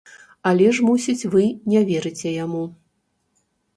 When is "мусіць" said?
0.87-1.27